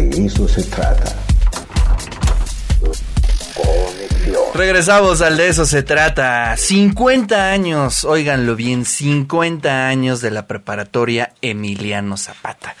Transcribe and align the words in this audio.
De 0.00 0.24
eso 0.24 0.48
se 0.48 0.62
trata. 0.62 1.14
Regresamos 4.54 5.20
al 5.20 5.36
de 5.36 5.48
eso 5.48 5.66
se 5.66 5.82
trata. 5.82 6.56
50 6.56 7.50
años, 7.50 8.06
óiganlo 8.06 8.56
bien, 8.56 8.86
50 8.86 9.88
años 9.88 10.22
de 10.22 10.30
la 10.30 10.46
preparatoria 10.46 11.34
Emiliano 11.42 12.16
Zapata. 12.16 12.76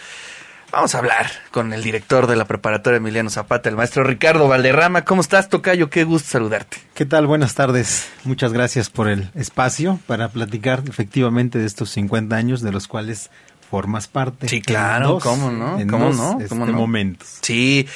Vamos 0.72 0.94
a 0.94 0.98
hablar 0.98 1.26
con 1.50 1.74
el 1.74 1.82
director 1.82 2.26
de 2.26 2.36
la 2.36 2.46
preparatoria 2.46 2.96
Emiliano 2.96 3.28
Zapata, 3.28 3.68
el 3.68 3.76
maestro 3.76 4.02
Ricardo 4.02 4.48
Valderrama. 4.48 5.04
¿Cómo 5.04 5.20
estás, 5.20 5.50
Tocayo? 5.50 5.90
Qué 5.90 6.04
gusto 6.04 6.30
saludarte. 6.30 6.78
¿Qué 6.94 7.04
tal? 7.04 7.26
Buenas 7.26 7.54
tardes. 7.54 8.08
Muchas 8.24 8.54
gracias 8.54 8.88
por 8.88 9.08
el 9.08 9.28
espacio 9.34 9.98
para 10.06 10.30
platicar 10.30 10.84
efectivamente 10.88 11.58
de 11.58 11.66
estos 11.66 11.90
50 11.90 12.34
años 12.34 12.62
de 12.62 12.72
los 12.72 12.88
cuales 12.88 13.30
formas 13.70 14.08
parte. 14.08 14.48
Sí, 14.48 14.60
claro, 14.60 15.18
¿cómo 15.22 15.50
no? 15.50 15.78
En 15.78 15.88
¿Cómo 15.88 16.06
dos, 16.06 16.16
no? 16.16 16.32
este, 16.32 16.48
¿Cómo 16.48 16.66
no? 16.66 16.72
momentos. 16.72 17.38
Sí, 17.40 17.86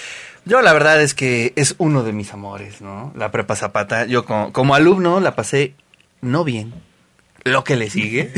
yo 0.45 0.63
la 0.63 0.73
verdad 0.73 1.03
es 1.03 1.15
que 1.15 1.53
es 1.57 1.75
uno 1.79 2.03
de 2.03 2.13
mis 2.13 2.33
amores, 2.33 2.81
¿no? 2.81 3.13
La 3.17 3.31
prepa 3.31 3.57
Zapata. 3.57 4.07
Yo 4.07 4.25
como, 4.25 4.53
como 4.53 4.75
alumno 4.75 5.21
la 5.21 5.35
pasé 5.35 5.75
no 6.21 6.45
bien. 6.45 6.73
Lo 7.45 7.63
que 7.63 7.77
le 7.77 7.91
sigue. 7.91 8.33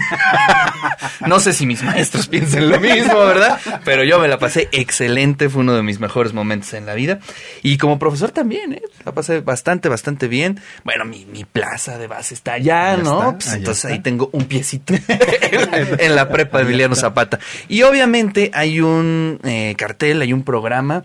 no 1.27 1.39
sé 1.41 1.53
si 1.53 1.65
mis 1.67 1.83
maestros 1.83 2.27
piensen 2.27 2.69
lo 2.69 2.81
mismo, 2.81 3.19
¿verdad? 3.25 3.59
Pero 3.85 4.03
yo 4.05 4.19
me 4.19 4.27
la 4.29 4.39
pasé 4.39 4.69
excelente, 4.73 5.49
fue 5.49 5.61
uno 5.63 5.75
de 5.75 5.83
mis 5.83 6.01
mejores 6.01 6.33
momentos 6.33 6.75
en 6.75 6.87
la 6.87 6.95
vida. 6.95 7.21
Y 7.63 7.79
como 7.79 7.99
profesor 7.99 8.33
también, 8.33 8.73
¿eh? 8.75 8.83
La 9.05 9.13
pasé 9.13 9.41
bastante, 9.41 9.89
bastante 9.89 10.27
bien. 10.29 10.61
Bueno, 10.85 11.05
mi, 11.05 11.25
mi 11.27 11.45
plaza 11.45 11.99
de 11.99 12.07
base 12.09 12.35
está 12.35 12.55
allá, 12.55 12.97
Ya 12.97 13.03
¿no? 13.03 13.19
está, 13.21 13.33
Pues 13.35 13.47
allá 13.49 13.57
entonces 13.59 13.85
está. 13.85 13.95
ahí 13.95 14.01
tengo 14.03 14.29
un 14.33 14.45
piecito 14.47 14.95
en 15.99 16.15
la 16.17 16.29
prepa 16.29 16.59
de 16.59 16.65
Emiliano 16.65 16.95
Zapata. 16.97 17.39
Y 17.69 17.83
obviamente 17.83 18.51
hay 18.55 18.81
un 18.81 19.39
eh, 19.45 19.75
cartel, 19.79 20.21
hay 20.23 20.33
un 20.33 20.43
programa 20.43 21.05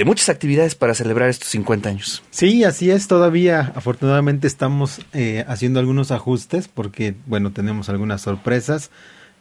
de 0.00 0.06
muchas 0.06 0.30
actividades 0.30 0.74
para 0.74 0.94
celebrar 0.94 1.28
estos 1.28 1.50
50 1.50 1.90
años. 1.90 2.22
Sí, 2.30 2.64
así 2.64 2.90
es. 2.90 3.06
Todavía, 3.06 3.70
afortunadamente, 3.74 4.46
estamos 4.46 5.02
eh, 5.12 5.44
haciendo 5.46 5.78
algunos 5.78 6.10
ajustes 6.10 6.68
porque, 6.68 7.16
bueno, 7.26 7.52
tenemos 7.52 7.90
algunas 7.90 8.22
sorpresas. 8.22 8.90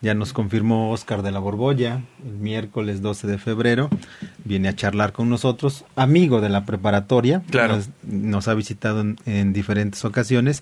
Ya 0.02 0.14
nos 0.16 0.34
confirmó 0.34 0.92
Oscar 0.92 1.22
de 1.22 1.32
la 1.32 1.40
Borbolla 1.40 2.02
el 2.26 2.34
miércoles 2.34 3.02
12 3.02 3.28
de 3.28 3.38
febrero. 3.38 3.90
Viene 4.44 4.68
a 4.68 4.76
charlar 4.76 5.14
con 5.14 5.30
nosotros, 5.30 5.86
amigo 5.96 6.42
de 6.42 6.50
la 6.50 6.66
preparatoria. 6.66 7.42
Claro. 7.50 7.78
Nos, 7.78 7.90
nos 8.04 8.48
ha 8.50 8.54
visitado 8.54 9.00
en, 9.00 9.16
en 9.26 9.54
diferentes 9.54 10.04
ocasiones. 10.04 10.62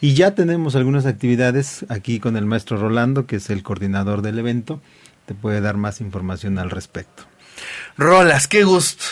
Y 0.00 0.14
ya 0.14 0.34
tenemos 0.34 0.74
algunas 0.74 1.04
actividades 1.04 1.84
aquí 1.90 2.18
con 2.18 2.38
el 2.38 2.46
maestro 2.46 2.78
Rolando, 2.78 3.26
que 3.26 3.36
es 3.36 3.50
el 3.50 3.62
coordinador 3.62 4.22
del 4.22 4.38
evento. 4.38 4.80
Te 5.26 5.34
puede 5.34 5.60
dar 5.60 5.76
más 5.76 6.00
información 6.00 6.58
al 6.58 6.70
respecto. 6.70 7.24
Rolas, 7.98 8.48
qué 8.48 8.64
gusto. 8.64 9.04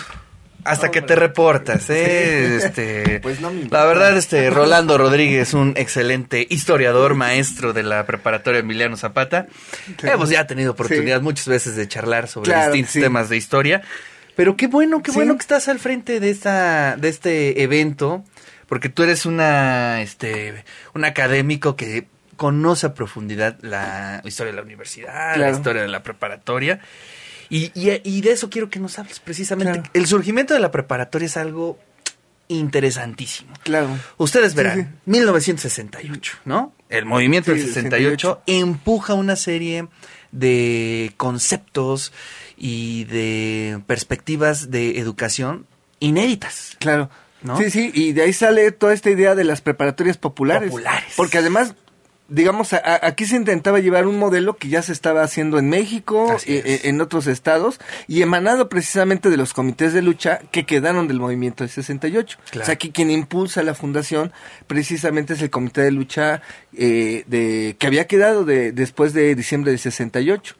Hasta 0.65 0.91
que 0.91 1.03
te 1.03 1.17
reportas, 1.17 1.91
¿eh? 1.91 2.57
Este, 2.57 3.21
Pues 3.23 3.41
no 3.41 3.51
me 3.53 3.65
la 3.69 3.85
verdad, 3.85 4.17
este, 4.17 4.51
Rolando 4.51 4.97
Rodríguez, 4.99 5.55
un 5.55 5.75
excelente 5.77 6.47
historiador, 6.49 7.15
maestro 7.15 7.73
de 7.73 7.83
la 7.83 8.07
preparatoria 8.07 8.61
Emiliano 8.61 8.97
Zapata. 8.97 9.47
Hemos 10.03 10.31
ya 10.31 10.47
tenido 10.47 10.73
oportunidad 10.73 11.21
muchas 11.21 11.49
veces 11.49 11.77
de 11.77 11.89
charlar 11.89 12.29
sobre 12.29 12.51
Claro, 12.51 12.73
distintos 12.73 12.93
sí. 12.93 13.01
temas 13.01 13.29
de 13.29 13.37
historia. 13.37 13.83
Pero 14.35 14.57
qué 14.57 14.67
bueno, 14.67 15.03
qué 15.03 15.11
bueno 15.11 15.35
que 15.35 15.43
estás 15.43 15.69
al 15.69 15.79
frente 15.79 16.21
de 16.21 16.31
esta, 16.31 16.97
de 16.97 17.09
este 17.09 17.63
evento, 17.63 18.25
porque 18.67 18.89
tú 18.89 19.03
eres 19.03 19.27
una, 19.27 20.01
este, 20.01 20.65
un 20.95 21.05
académico 21.05 21.77
que 21.77 22.07
conoce 22.37 22.87
a 22.87 22.95
profundidad 22.95 23.59
la 23.61 24.23
historia 24.25 24.53
de 24.53 24.57
la 24.57 24.63
universidad, 24.63 25.37
la 25.37 25.51
historia 25.51 25.83
de 25.83 25.89
la 25.89 26.03
preparatoria. 26.03 26.81
Y, 27.55 27.71
y- 27.75 28.01
y 28.03 28.21
de 28.23 28.33
eso 28.33 28.49
quiero 28.49 28.71
que 28.71 28.79
nos 28.81 28.99
hables 28.99 29.21
precisamente. 29.21 29.73
Claro. 29.75 29.91
El 29.93 30.07
surgimiento 30.07 30.55
de 30.55 30.61
la 30.61 30.71
preparatoria 30.71 31.27
es 31.27 31.37
algo 31.37 31.79
interesantísimo. 32.49 33.53
Claro. 33.63 33.89
Ustedes 34.19 34.53
Sí, 34.53 34.57
verán, 34.57 34.81
sí. 34.81 35.11
1968, 35.11 36.33
¿no? 36.45 36.73
El 36.89 37.05
movimiento 37.07 37.53
Sí, 37.53 37.59
del 37.59 37.67
68 37.69 38.43
68. 38.43 38.43
empuja 38.47 39.15
una 39.15 39.37
serie 39.37 39.89
de 40.31 41.13
conceptos 41.17 42.13
y 42.57 43.05
de 43.05 43.81
perspectivas 43.87 44.71
de 44.71 44.99
educación 44.99 45.67
inéditas. 46.01 46.77
Claro. 46.79 47.11
¿No? 47.43 47.57
Sí, 47.59 47.71
sí, 47.71 47.91
y 47.93 48.13
de 48.13 48.23
ahí 48.23 48.33
sale 48.33 48.71
toda 48.71 48.95
esta 48.95 49.11
idea 49.11 49.35
de 49.35 49.43
las 49.45 49.61
preparatorias 49.63 50.17
populares. 50.17 50.71
Populares. 50.71 51.13
Porque 51.17 51.39
además, 51.39 51.75
digamos, 52.29 52.73
a- 52.73 53.01
aquí 53.07 53.27
se 53.27 53.37
intentaba 53.37 53.79
llevar 53.81 54.07
un 54.07 54.19
modelo 54.19 54.57
que 54.57 54.69
ya 54.69 54.81
se 54.81 54.93
estaba 54.93 55.23
haciendo 55.23 55.59
en 55.59 55.69
México, 55.69 56.33
Así 56.37 56.53
e- 56.55 56.59
es. 56.59 56.85
e- 56.85 56.89
en 56.89 57.01
otros 57.01 57.27
estados, 57.27 57.79
y 58.09 58.23
emanado 58.23 58.69
precisamente 58.71 59.29
de 59.29 59.37
los 59.37 59.53
comités 59.53 59.93
de 59.93 60.01
lucha 60.03 60.41
que 60.51 60.65
quedaron 60.65 61.09
del 61.09 61.21
movimiento 61.21 61.63
del 61.65 61.71
68. 61.71 62.39
Claro. 62.51 62.63
O 62.63 62.67
sea, 62.67 62.75
aquí 62.75 62.91
quien 62.91 63.11
impulsa 63.11 63.63
la 63.63 63.75
fundación 63.75 64.33
precisamente 64.67 65.35
es 65.35 65.43
el 65.43 65.51
comité 65.51 65.83
de 65.83 65.91
lucha 65.91 66.41
eh, 66.77 67.25
de 67.27 67.77
que 67.79 67.87
había 67.87 68.07
quedado 68.07 68.45
de, 68.45 68.73
después 68.73 69.13
de 69.13 69.35
diciembre 69.35 69.71
del 69.73 69.79
68. 69.81 70.55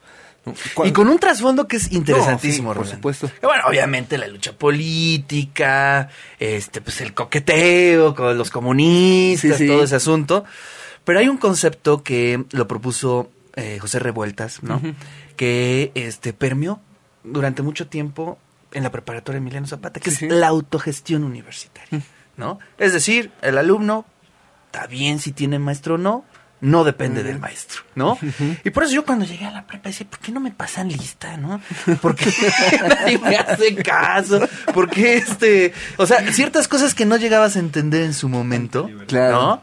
¿no? 0.45 0.53
Y 0.85 0.91
con 0.91 1.07
un 1.07 1.17
trasfondo 1.19 1.67
que 1.69 1.77
es 1.77 1.91
interesantísimo, 1.93 2.73
No, 2.73 2.73
sí, 2.73 2.77
por 2.79 2.87
supuesto. 2.95 3.31
Bueno, 3.41 3.63
obviamente 3.65 4.17
la 4.17 4.27
lucha 4.27 4.51
política, 4.51 6.09
este, 6.39 6.81
pues 6.81 6.99
el 7.01 7.13
coqueteo 7.13 8.13
con 8.13 8.37
los 8.37 8.49
comunistas, 8.51 9.57
Sí, 9.57 9.63
sí. 9.63 9.67
todo 9.67 9.83
ese 9.85 9.95
asunto. 9.95 10.43
Pero 11.05 11.19
hay 11.19 11.27
un 11.27 11.37
concepto 11.37 12.03
que 12.03 12.45
lo 12.51 12.67
propuso 12.67 13.29
eh, 13.55 13.77
José 13.79 13.99
Revueltas, 13.99 14.63
¿no? 14.63 14.81
Que 15.35 15.91
este 15.95 16.33
permeó 16.33 16.79
durante 17.23 17.61
mucho 17.61 17.87
tiempo 17.87 18.37
en 18.71 18.83
la 18.83 18.91
preparatoria 18.91 19.37
Emiliano 19.37 19.67
Zapata, 19.67 19.99
que 19.99 20.09
Sí, 20.11 20.25
es 20.25 20.31
sí. 20.31 20.39
la 20.39 20.47
autogestión 20.47 21.23
universitaria, 21.23 22.01
¿no? 22.37 22.59
Es 22.77 22.93
decir, 22.93 23.31
el 23.41 23.57
alumno 23.57 24.05
está 24.67 24.87
bien 24.87 25.19
si 25.19 25.31
tiene 25.31 25.59
maestro 25.59 25.95
o 25.95 25.97
no, 25.97 26.25
no 26.61 26.83
depende 26.85 27.23
del 27.23 27.39
maestro, 27.39 27.81
¿no? 27.93 28.17
Y 28.63 28.69
por 28.69 28.83
eso 28.83 28.93
yo 28.93 29.05
cuando 29.05 29.25
llegué 29.25 29.45
a 29.45 29.51
la 29.51 29.67
prepa 29.67 29.89
decía, 29.89 30.07
¿por 30.09 30.19
qué 30.19 30.31
no 30.31 30.39
me 30.39 30.51
pasan 30.51 30.87
lista, 30.87 31.35
no? 31.37 31.61
¿Por 32.01 32.15
qué 32.15 32.31
nadie 32.87 33.17
me 33.19 33.35
hace 33.35 33.75
caso? 33.75 34.39
¿Por 34.73 34.89
qué 34.89 35.15
este...? 35.17 35.73
O 35.97 36.05
sea, 36.07 36.31
ciertas 36.31 36.67
cosas 36.69 36.95
que 36.95 37.05
no 37.05 37.17
llegabas 37.17 37.57
a 37.57 37.59
entender 37.59 38.03
en 38.03 38.13
su 38.13 38.29
momento, 38.29 38.89
Claro. 39.07 39.31
¿no? 39.41 39.61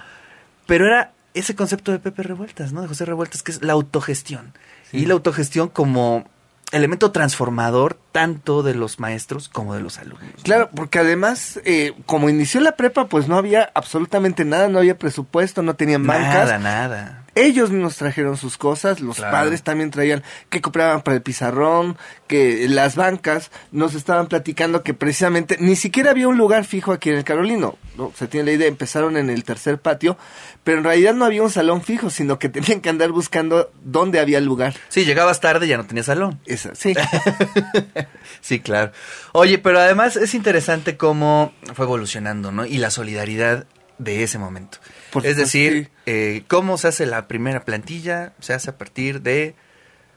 Pero 0.66 0.86
era 0.86 1.12
ese 1.34 1.54
concepto 1.54 1.92
de 1.92 1.98
Pepe 1.98 2.22
Revueltas, 2.22 2.72
¿no? 2.72 2.82
De 2.82 2.88
José 2.88 3.04
Revueltas, 3.04 3.42
que 3.42 3.52
es 3.52 3.62
la 3.62 3.72
autogestión. 3.72 4.52
Y 4.92 5.06
la 5.06 5.14
autogestión 5.14 5.68
como 5.68 6.24
elemento 6.72 7.12
transformador 7.12 7.98
tanto 8.12 8.62
de 8.62 8.74
los 8.74 8.98
maestros 9.00 9.48
como 9.48 9.74
de 9.74 9.80
los 9.80 9.98
alumnos. 9.98 10.30
¿no? 10.36 10.42
Claro, 10.42 10.70
porque 10.74 10.98
además, 10.98 11.60
eh, 11.64 11.92
como 12.06 12.28
inició 12.28 12.60
la 12.60 12.72
prepa, 12.76 13.06
pues 13.06 13.28
no 13.28 13.36
había 13.36 13.70
absolutamente 13.74 14.44
nada, 14.44 14.68
no 14.68 14.78
había 14.78 14.98
presupuesto, 14.98 15.62
no 15.62 15.74
tenían 15.74 16.06
bancas. 16.06 16.46
Nada, 16.46 16.58
nada. 16.58 17.16
Ellos 17.36 17.70
mismos 17.70 17.96
trajeron 17.96 18.36
sus 18.36 18.58
cosas, 18.58 18.98
los 19.00 19.16
Claro. 19.16 19.30
padres 19.30 19.62
también 19.62 19.92
traían 19.92 20.24
que 20.48 20.60
compraban 20.60 21.02
para 21.02 21.14
el 21.14 21.22
pizarrón, 21.22 21.96
que 22.26 22.66
las 22.68 22.96
bancas 22.96 23.52
nos 23.70 23.94
estaban 23.94 24.26
platicando 24.26 24.82
que 24.82 24.94
precisamente 24.94 25.56
ni 25.60 25.76
siquiera 25.76 26.10
había 26.10 26.26
un 26.26 26.36
lugar 26.36 26.64
fijo 26.64 26.92
aquí 26.92 27.08
en 27.10 27.16
el 27.18 27.24
Carolino. 27.24 27.76
¿no? 27.96 28.12
Se 28.16 28.26
tiene 28.26 28.46
la 28.46 28.52
idea, 28.56 28.66
empezaron 28.68 29.16
en 29.16 29.30
el 29.30 29.44
tercer 29.44 29.78
patio, 29.78 30.18
pero 30.64 30.78
en 30.78 30.84
realidad 30.84 31.14
no 31.14 31.24
había 31.24 31.42
un 31.44 31.50
salón 31.50 31.82
fijo, 31.82 32.10
sino 32.10 32.40
que 32.40 32.48
tenían 32.48 32.80
que 32.80 32.88
andar 32.88 33.12
buscando 33.12 33.70
dónde 33.84 34.18
había 34.18 34.40
lugar. 34.40 34.74
Sí, 34.88 35.04
llegabas 35.04 35.40
tarde 35.40 35.66
y 35.66 35.68
ya 35.68 35.76
no 35.76 35.86
tenías 35.86 36.06
salón. 36.06 36.40
Esa, 36.46 36.74
sí. 36.74 36.94
Sí, 38.40 38.60
claro. 38.60 38.92
Oye, 39.32 39.58
pero 39.58 39.80
además 39.80 40.16
es 40.16 40.34
interesante 40.34 40.96
cómo 40.96 41.52
fue 41.74 41.84
evolucionando, 41.84 42.50
¿no? 42.52 42.64
Y 42.64 42.78
la 42.78 42.90
solidaridad 42.90 43.66
de 43.98 44.22
ese 44.22 44.38
momento. 44.38 44.78
Por 45.12 45.26
es 45.26 45.36
decir, 45.36 45.84
sí. 45.84 45.90
eh, 46.06 46.42
cómo 46.48 46.78
se 46.78 46.88
hace 46.88 47.06
la 47.06 47.28
primera 47.28 47.64
plantilla, 47.64 48.32
se 48.40 48.54
hace 48.54 48.70
a 48.70 48.78
partir 48.78 49.20
de 49.20 49.54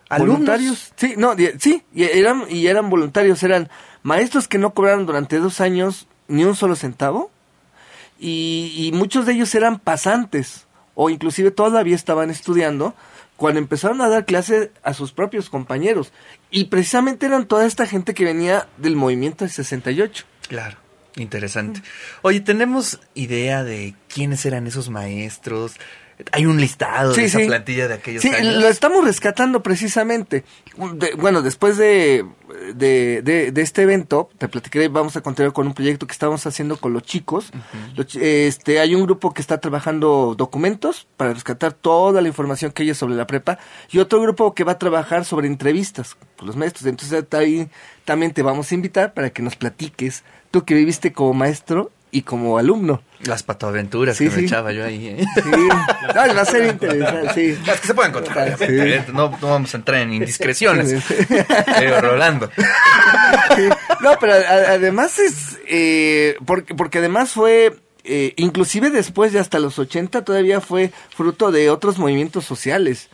alumnos. 0.09 0.35
voluntarios. 0.35 0.93
Sí, 0.95 1.15
no, 1.17 1.35
sí, 1.59 1.83
y 1.93 2.03
eran, 2.03 2.45
y 2.49 2.67
eran 2.67 2.89
voluntarios, 2.89 3.43
eran 3.43 3.69
maestros 4.03 4.47
que 4.47 4.57
no 4.57 4.73
cobraron 4.73 5.05
durante 5.05 5.37
dos 5.37 5.59
años 5.59 6.07
ni 6.27 6.45
un 6.45 6.55
solo 6.55 6.75
centavo, 6.75 7.29
y, 8.19 8.71
y 8.77 8.91
muchos 8.93 9.25
de 9.25 9.33
ellos 9.33 9.53
eran 9.53 9.79
pasantes, 9.79 10.65
o 10.95 11.09
inclusive 11.09 11.51
todavía 11.51 11.95
estaban 11.95 12.29
estudiando, 12.29 12.95
cuando 13.37 13.59
empezaron 13.59 14.01
a 14.01 14.09
dar 14.09 14.25
clase 14.25 14.71
a 14.83 14.93
sus 14.93 15.11
propios 15.11 15.49
compañeros, 15.49 16.11
y 16.51 16.65
precisamente 16.65 17.25
eran 17.25 17.47
toda 17.47 17.65
esta 17.65 17.85
gente 17.85 18.13
que 18.13 18.25
venía 18.25 18.67
del 18.77 18.95
movimiento 18.95 19.43
del 19.43 19.51
68. 19.51 20.25
Claro, 20.47 20.77
interesante. 21.15 21.81
Oye, 22.21 22.41
¿tenemos 22.41 22.99
idea 23.15 23.63
de 23.63 23.95
quiénes 24.07 24.45
eran 24.45 24.67
esos 24.67 24.89
maestros? 24.89 25.75
Hay 26.31 26.45
un 26.45 26.59
listado 26.59 27.13
Sí, 27.13 27.21
de 27.21 27.27
esa 27.27 27.39
sí. 27.39 27.45
plantilla 27.47 27.87
de 27.87 27.95
aquellos 27.95 28.21
Sí, 28.21 28.29
años. 28.29 28.55
lo 28.61 28.67
estamos 28.67 29.03
rescatando 29.03 29.63
precisamente. 29.63 30.43
De- 30.95 31.13
bueno, 31.15 31.41
después 31.41 31.77
de, 31.77 32.25
de, 32.75 33.21
de- 33.23 33.51
de 33.51 33.61
este 33.61 33.81
evento, 33.81 34.29
te 34.37 34.47
platicaré, 34.47 34.87
vamos 34.87 35.15
a 35.17 35.21
continuar 35.21 35.53
con 35.53 35.67
un 35.67 35.73
proyecto 35.73 36.05
que 36.07 36.13
estamos 36.13 36.45
haciendo 36.45 36.77
con 36.77 36.93
los 36.93 37.03
chicos. 37.03 37.51
Los 37.95 38.15
este, 38.15 38.79
hay 38.79 38.95
un 38.95 39.03
grupo 39.03 39.33
que 39.33 39.41
está 39.41 39.59
trabajando 39.59 40.35
documentos 40.37 41.07
para 41.17 41.33
rescatar 41.33 41.73
toda 41.73 42.21
la 42.21 42.27
información 42.27 42.71
que 42.71 42.83
hay 42.83 42.93
sobre 42.93 43.15
la 43.15 43.25
prepa 43.27 43.57
y 43.91 43.99
otro 43.99 44.21
grupo 44.21 44.53
que 44.53 44.63
va 44.63 44.73
a 44.73 44.79
trabajar 44.79 45.25
sobre 45.25 45.47
entrevistas 45.47 46.15
con 46.37 46.47
los 46.47 46.55
maestros. 46.55 46.85
Entonces 46.85 47.25
ahí 47.31 47.67
también 48.05 48.33
te 48.33 48.43
vamos 48.43 48.71
a 48.71 48.75
invitar 48.75 49.13
para 49.13 49.29
que 49.31 49.41
nos 49.41 49.55
platiques, 49.55 50.23
tú 50.51 50.63
que 50.63 50.73
viviste 50.75 51.11
como 51.13 51.33
maestro 51.33 51.91
y 52.13 52.21
como 52.21 52.57
alumno. 52.57 53.01
Las 53.23 53.43
patoaventuras 53.43 54.15
Sí, 54.17 54.29
que 54.29 54.35
me 54.37 54.41
echaba 54.43 54.71
yo 54.71 54.85
ahí. 54.85 55.07
¿eh? 55.07 55.25
Sí, 55.35 55.49
No, 55.49 56.13
va 56.35 56.41
a 56.41 56.45
ser 56.45 56.65
interesante, 56.65 57.33
sí. 57.33 57.57
Las 57.65 57.79
que 57.81 57.87
se 57.87 57.93
pueden 57.93 58.11
contar. 58.11 58.57
No, 59.13 59.29
no 59.41 59.47
vamos 59.49 59.73
a 59.73 59.77
entrar 59.77 60.01
en 60.01 60.13
indiscreciones. 60.13 60.89
Digo, 60.89 62.01
Rolando. 62.01 62.49
No, 64.01 64.11
pero 64.19 64.33
a- 64.33 64.73
además 64.73 65.19
es, 65.19 65.57
eh, 65.67 66.35
porque, 66.45 66.75
porque 66.75 66.97
además 66.99 67.31
fue, 67.31 67.75
eh, 68.03 68.33
inclusive 68.37 68.89
después 68.89 69.31
de 69.33 69.39
hasta 69.39 69.59
los 69.59 69.79
80 69.79 70.23
todavía 70.23 70.59
fue 70.61 70.91
fruto 71.15 71.51
de 71.51 71.69
otros 71.69 71.97
movimientos 71.97 72.45
sociales. 72.45 73.09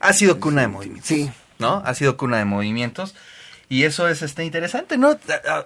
Ha 0.00 0.12
sido 0.12 0.38
cuna 0.40 0.62
de 0.62 0.68
movimientos. 0.68 1.06
Sí. 1.08 1.30
¿No? 1.58 1.82
Ha 1.84 1.94
sido 1.94 2.16
cuna 2.16 2.38
de 2.38 2.44
movimientos. 2.44 3.14
Y 3.70 3.84
eso 3.84 4.08
es 4.08 4.22
este 4.22 4.44
interesante, 4.44 4.96
¿no? 4.96 5.18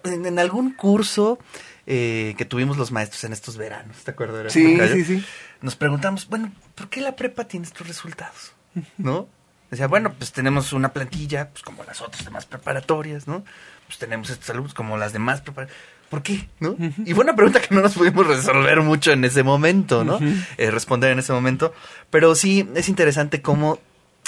En 0.05 0.39
algún 0.39 0.73
curso 0.73 1.39
eh, 1.87 2.35
que 2.39 2.45
tuvimos 2.45 2.77
los 2.77 2.93
maestros 2.93 3.25
en 3.25 3.33
estos 3.33 3.57
veranos, 3.57 3.97
¿te 4.05 4.11
acuerdas? 4.13 4.53
Sí, 4.53 4.79
sí, 4.93 5.05
sí. 5.05 5.25
Nos 5.61 5.77
preguntamos, 5.77 6.29
bueno, 6.29 6.53
¿por 6.75 6.89
qué 6.89 7.01
la 7.01 7.17
prepa 7.17 7.45
tiene 7.45 7.67
estos 7.67 7.87
resultados? 7.87 8.53
¿No? 8.99 9.29
Decía, 9.71 9.87
bueno, 9.87 10.13
pues 10.13 10.33
tenemos 10.33 10.73
una 10.73 10.93
plantilla, 10.93 11.49
pues 11.51 11.63
como 11.63 11.83
las 11.85 12.01
otras 12.03 12.25
demás 12.25 12.45
preparatorias, 12.47 13.27
¿no? 13.27 13.43
Pues 13.87 13.99
tenemos 13.99 14.29
estos 14.31 14.51
alumnos 14.51 14.75
como 14.75 14.97
las 14.99 15.13
demás 15.13 15.41
preparatorias. 15.41 15.83
¿Por 16.11 16.23
qué? 16.23 16.47
¿No? 16.61 16.77
Y 17.07 17.15
fue 17.15 17.25
una 17.25 17.35
pregunta 17.35 17.59
que 17.63 17.75
no 17.75 17.81
nos 17.81 17.95
pudimos 17.95 18.27
resolver 18.27 18.83
mucho 18.83 19.13
en 19.13 19.25
ese 19.25 19.43
momento, 19.43 20.05
¿no? 20.05 20.19
Eh, 20.59 20.71
responder 20.71 21.11
en 21.13 21.21
ese 21.21 21.33
momento. 21.33 21.73
Pero 22.11 22.35
sí, 22.35 22.69
es 22.75 22.91
interesante 22.91 23.41
cómo 23.41 23.79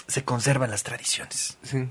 se 0.07 0.25
conservan 0.25 0.71
las 0.71 0.83
tradiciones, 0.83 1.59
Sí. 1.63 1.87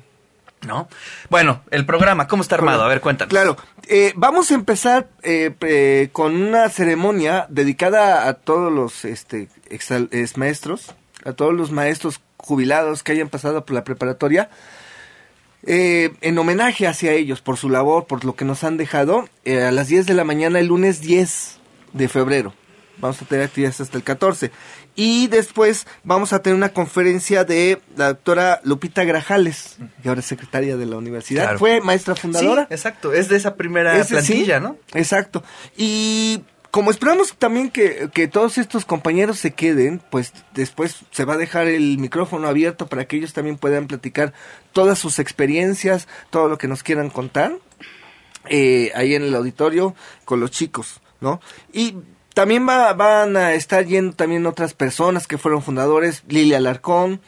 ¿No? 0.65 0.88
Bueno, 1.30 1.62
el 1.71 1.86
programa, 1.86 2.27
¿cómo 2.27 2.44
está 2.44 2.56
armado? 2.56 2.83
A 2.83 2.88
ver, 2.88 3.01
cuéntanos. 3.01 3.30
Claro, 3.30 3.57
eh, 3.88 4.13
vamos 4.15 4.51
a 4.51 4.56
empezar 4.56 5.10
eh, 5.21 5.54
eh, 5.62 6.10
con 6.12 6.36
una 6.36 6.69
ceremonia 6.69 7.45
dedicada 7.50 8.27
a 8.27 8.33
todos 8.33 8.71
los 8.71 9.06
este, 9.06 9.50
ex 9.69 10.38
maestros, 10.38 10.95
a 11.25 11.33
todos 11.33 11.54
los 11.54 11.71
maestros 11.71 12.21
jubilados 12.38 13.04
que 13.04 13.13
hayan 13.13 13.30
pasado 13.30 13.65
por 13.65 13.75
la 13.75 13.83
preparatoria, 13.83 14.50
eh, 15.65 16.12
en 16.21 16.38
homenaje 16.38 16.88
hacia 16.88 17.13
ellos 17.13 17.42
por 17.42 17.57
su 17.57 17.69
labor, 17.69 18.06
por 18.06 18.25
lo 18.25 18.36
que 18.36 18.44
nos 18.44 18.63
han 18.65 18.75
dejado, 18.75 19.30
eh, 19.45 19.63
a 19.63 19.71
las 19.71 19.88
10 19.88 20.06
de 20.06 20.13
la 20.13 20.25
mañana 20.25 20.60
el 20.60 20.68
lunes 20.68 21.00
10 21.00 21.57
de 21.94 22.10
febrero. 22.10 22.54
Vamos 22.98 23.22
a 23.22 23.25
tener 23.25 23.45
actividades 23.45 23.81
hasta 23.81 23.98
el 23.98 24.04
14. 24.04 24.51
Y 24.95 25.28
después 25.28 25.88
vamos 26.04 26.31
a 26.34 26.42
tener 26.42 26.56
una 26.56 26.69
conferencia 26.69 27.44
de 27.44 27.81
la 27.98 28.10
doctora 28.10 28.62
Lupita 28.63 29.04
Grajales, 29.04 29.78
que 30.01 30.10
ahora 30.10 30.19
es 30.22 30.28
secretaria 30.28 30.78
de 30.78 30.86
la 30.86 30.98
universidad. 30.98 31.44
Claro. 31.44 31.60
Fue 31.60 31.81
maestra 31.81 32.16
Sí, 32.16 32.22
fundadora. 32.22 32.68
exacto, 32.69 33.12
es 33.13 33.30
de 33.30 33.38
esa 33.38 33.56
primera 33.56 33.98
Ese 33.98 34.22
sí, 34.22 34.31
plantilla, 34.34 34.60
¿no? 34.60 34.78
Exacto. 34.94 35.44
Y 35.75 36.44
como 36.69 36.92
esperamos 36.92 37.36
también 37.38 37.69
que, 37.72 38.10
que 38.13 38.28
todos 38.28 38.57
estos 38.57 38.86
compañeros 38.86 39.38
se 39.39 39.51
queden, 39.54 40.01
pues 40.12 40.31
después 40.54 40.98
se 41.12 41.25
va 41.25 41.34
a 41.34 41.38
dejar 41.38 41.68
el 41.68 41.98
micrófono 41.98 42.48
abierto 42.48 42.88
para 42.88 43.06
que 43.06 43.18
ellos 43.18 43.34
también 43.34 43.57
puedan 43.57 43.88
platicar 43.88 44.34
todas 44.72 44.98
sus 45.00 45.18
experiencias, 45.19 46.07
todo 46.30 46.48
lo 46.48 46.57
que 46.57 46.68
nos 46.68 46.81
quieran 46.84 47.10
contar, 47.10 47.54
eh, 48.50 48.92
ahí 48.96 49.16
en 49.16 49.24
el 49.24 49.36
auditorio 49.36 49.96
con 50.25 50.39
los 50.39 50.51
chicos, 50.51 51.00
¿no? 51.22 51.42
Y 51.72 51.96
también 52.34 52.68
va- 52.68 52.94
van 52.94 53.38
a 53.38 53.54
estar 53.54 53.86
yendo 53.86 54.16
también 54.16 54.46
otras 54.46 54.74
personas 54.74 55.28
que 55.28 55.38
fueron 55.38 55.62
fundadores, 55.62 56.24
Lilia 56.28 56.58
Alarcón, 56.58 57.22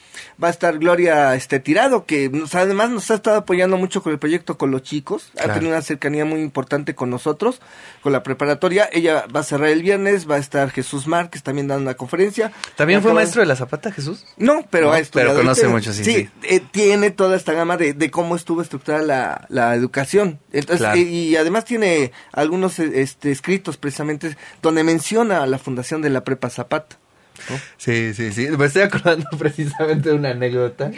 va 0.44 0.48
a 0.48 0.52
estar 0.52 0.78
Gloria 0.80 1.36
este 1.36 1.60
Tirado, 1.60 2.06
que 2.06 2.30
nos, 2.30 2.56
además 2.56 2.90
nos 2.90 3.10
ha 3.12 3.16
estado 3.16 3.38
apoyando 3.38 3.78
mucho 3.78 4.02
con 4.02 4.12
el 4.13 4.19
proyecto 4.19 4.57
con 4.57 4.72
los 4.72 4.84
chicos, 4.84 5.31
ha 5.40 5.54
tenido 5.54 5.72
una 5.72 5.81
cercanía 5.81 6.25
muy 6.25 6.42
importante 6.42 6.96
con 6.96 7.10
nosotros, 7.10 7.62
con 8.02 8.13
la 8.13 8.24
preparatoria, 8.24 8.90
ella 8.92 9.25
va 9.34 9.42
a 9.42 9.44
cerrar 9.44 9.69
el 9.69 9.81
viernes, 9.84 10.30
va 10.30 10.36
a 10.36 10.40
estar 10.40 10.69
Jesús 10.72 11.07
Márquez 11.07 11.44
también 11.44 11.68
dando 11.68 11.84
una 11.84 11.94
conferencia. 11.96 12.52
¿También 12.75 13.02
fue 13.02 13.13
maestro 13.13 13.42
de 13.42 13.48
la 13.48 13.56
Zapata, 13.56 13.92
Jesús? 13.92 14.25
no, 14.38 14.66
pero 14.69 14.88
No, 14.88 14.94
ha 14.94 15.00
estudiado. 15.00 15.31
pero 15.31 15.42
conoce 15.44 15.68
mucho, 15.68 15.94
sí, 15.94 16.04
sí. 16.04 16.30
eh, 16.44 16.60
tiene 16.72 17.12
toda 17.12 17.36
esta 17.36 17.54
gama 17.54 17.78
de, 17.78 17.94
de 17.94 18.12
cómo 18.12 18.36
estuvo 18.36 18.62
estructurada 18.62 19.04
la, 19.04 19.46
la 19.50 19.75
educación. 19.75 20.40
Entonces, 20.52 20.80
Claro. 20.80 20.98
eh, 21.00 21.02
y 21.04 21.36
además 21.36 21.66
tiene 21.66 22.12
algunos 22.31 22.80
este, 22.80 23.31
escritos 23.31 23.78
precisamente 23.78 24.36
donde 24.62 24.84
menciona 24.95 25.44
a 25.44 25.47
la 25.47 25.57
fundación 25.57 26.01
de 26.01 26.09
la 26.09 26.24
Prepa 26.24 26.50
Zapata. 26.50 26.97
¿no? 27.50 27.57
Sí, 27.77 28.13
sí, 28.13 28.31
sí. 28.31 28.47
Me 28.57 28.65
estoy 28.65 28.83
acordando 28.83 29.25
precisamente 29.38 30.09
de 30.09 30.15
una 30.15 30.30
anécdota. 30.30 30.92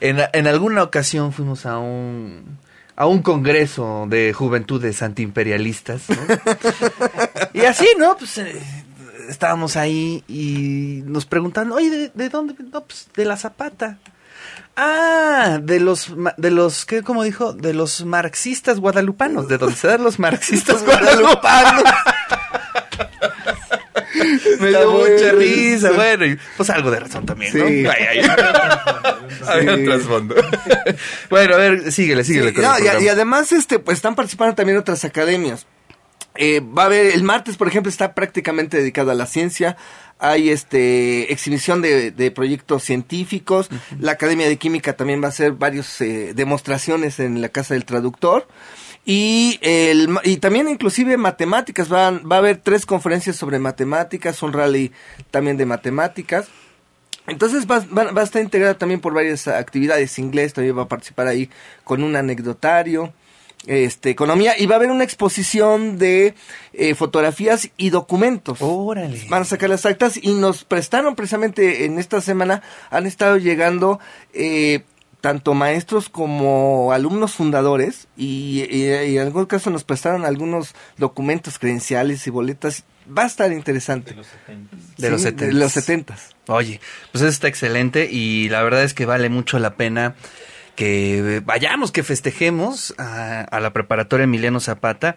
En, 0.00 0.18
en 0.32 0.46
alguna 0.46 0.82
ocasión 0.82 1.32
fuimos 1.32 1.64
a 1.64 1.78
un 1.78 2.58
a 2.94 3.06
un 3.06 3.22
congreso 3.22 4.06
de 4.08 4.32
juventudes 4.32 5.02
antiimperialistas. 5.02 6.02
¿no? 6.10 6.16
y 7.54 7.64
así, 7.64 7.86
¿no? 7.96 8.16
Pues 8.16 8.36
eh, 8.38 8.60
estábamos 9.28 9.76
ahí 9.76 10.24
y 10.26 11.02
nos 11.06 11.24
preguntan, 11.24 11.70
oye, 11.70 11.90
¿de, 11.90 12.08
de 12.12 12.28
dónde? 12.28 12.54
No, 12.72 12.84
pues 12.84 13.08
de 13.14 13.24
la 13.24 13.36
Zapata. 13.36 13.98
Ah, 14.76 15.58
de 15.62 15.80
los, 15.80 16.12
de 16.36 16.50
los, 16.50 16.84
¿qué, 16.86 17.02
cómo 17.02 17.24
dijo? 17.24 17.52
De 17.52 17.72
los 17.72 18.04
marxistas 18.04 18.78
guadalupanos, 18.78 19.48
de 19.48 19.58
donde 19.58 19.76
se 19.76 19.88
dan 19.88 20.02
los 20.04 20.18
marxistas 20.18 20.84
guadalupanos. 20.84 21.84
Me 24.60 24.68
dio 24.68 24.90
mucha 24.90 25.32
risa, 25.32 25.92
bueno, 25.92 26.26
y 26.26 26.38
pues 26.56 26.70
algo 26.70 26.90
de 26.90 27.00
razón 27.00 27.26
también, 27.26 27.56
¿no? 27.56 27.64
Ay, 27.64 27.86
ay. 27.88 28.20
Había 29.46 29.74
un 29.74 29.84
trasfondo. 29.84 30.34
bueno, 31.30 31.54
a 31.54 31.58
ver, 31.58 31.92
síguele, 31.92 32.24
síguele. 32.24 32.50
Sí, 32.50 32.54
con 32.54 32.64
el 32.64 32.70
no, 32.70 32.78
y, 32.78 32.82
programa. 32.82 33.04
y 33.04 33.08
además 33.08 33.52
este, 33.52 33.78
pues 33.78 33.98
están 33.98 34.14
participando 34.14 34.54
también 34.54 34.78
otras 34.78 35.04
academias. 35.04 35.66
Eh, 36.34 36.60
va 36.60 36.84
a 36.84 36.86
haber, 36.86 37.06
el 37.06 37.24
martes, 37.24 37.56
por 37.56 37.66
ejemplo, 37.68 37.90
está 37.90 38.14
prácticamente 38.14 38.76
dedicado 38.76 39.10
a 39.10 39.14
la 39.14 39.26
ciencia. 39.26 39.76
Hay 40.20 40.50
este 40.50 41.32
exhibición 41.32 41.82
de, 41.82 42.10
de 42.10 42.30
proyectos 42.30 42.84
científicos. 42.84 43.68
La 43.98 44.12
Academia 44.12 44.48
de 44.48 44.56
Química 44.56 44.96
también 44.96 45.20
va 45.20 45.26
a 45.26 45.30
hacer 45.30 45.52
varias 45.52 45.96
demostraciones 45.98 47.18
en 47.20 47.40
la 47.40 47.48
Casa 47.48 47.74
del 47.74 47.84
Traductor. 47.84 48.46
Y, 49.10 49.58
el, 49.62 50.10
y 50.22 50.36
también 50.36 50.68
inclusive 50.68 51.16
matemáticas. 51.16 51.88
Van, 51.88 52.22
va 52.30 52.36
a 52.36 52.38
haber 52.40 52.58
tres 52.58 52.84
conferencias 52.84 53.36
sobre 53.36 53.58
matemáticas, 53.58 54.42
un 54.42 54.52
rally 54.52 54.92
también 55.30 55.56
de 55.56 55.64
matemáticas. 55.64 56.48
Entonces 57.26 57.66
va, 57.66 57.78
va- 57.96 58.12
va 58.12 58.20
a 58.20 58.24
estar 58.24 58.42
integrada 58.42 58.76
también 58.76 59.00
por 59.00 59.14
varias 59.14 59.48
actividades. 59.48 60.18
Inglés 60.18 60.52
también 60.52 60.76
va 60.76 60.82
a 60.82 60.88
participar 60.88 61.26
ahí 61.26 61.48
con 61.84 62.02
un 62.02 62.16
anecdotario. 62.16 63.14
Este, 63.66 64.10
economía. 64.10 64.52
Y 64.58 64.66
va 64.66 64.74
a 64.74 64.78
haber 64.78 64.90
una 64.90 65.04
exposición 65.04 65.96
de 65.98 66.34
eh, 66.74 66.94
fotografías 66.94 67.70
y 67.78 67.88
documentos. 67.90 68.58
Órale. 68.60 69.24
Van 69.30 69.42
a 69.42 69.44
sacar 69.46 69.70
las 69.70 69.86
actas 69.86 70.18
y 70.22 70.34
nos 70.34 70.64
prestaron 70.64 71.16
precisamente 71.16 71.86
en 71.86 71.98
esta 71.98 72.20
semana, 72.20 72.62
han 72.90 73.06
estado 73.06 73.36
llegando 73.38 74.00
eh, 74.32 74.84
tanto 75.20 75.52
maestros 75.54 76.08
como 76.08 76.92
alumnos 76.92 77.32
fundadores 77.32 78.06
y, 78.16 78.64
y- 78.70 78.84
y 78.86 79.16
en 79.18 79.22
algún 79.26 79.46
caso 79.46 79.70
nos 79.70 79.82
prestaron 79.84 80.24
algunos 80.24 80.74
documentos, 80.96 81.58
credenciales 81.58 82.26
y 82.26 82.30
boletas. 82.30 82.84
Va 83.16 83.22
a 83.22 83.26
estar 83.26 83.50
interesante. 83.52 84.10
De 84.10 84.16
los 84.16 84.26
Sí, 84.26 85.28
70s. 85.28 85.36
De 85.36 85.52
los 85.54 85.72
setentas. 85.72 86.36
Oye, 86.46 86.80
pues 87.10 87.22
eso 87.22 87.30
está 87.30 87.48
excelente 87.48 88.08
y 88.10 88.48
la 88.48 88.62
verdad 88.62 88.84
es 88.84 88.94
que 88.94 89.06
vale 89.06 89.28
mucho 89.28 89.58
la 89.58 89.74
pena 89.74 90.14
que 90.76 91.42
vayamos, 91.44 91.90
que 91.90 92.02
festejemos 92.04 92.94
a, 92.98 93.40
a 93.40 93.60
la 93.60 93.72
preparatoria 93.72 94.24
Emiliano 94.24 94.60
Zapata, 94.60 95.16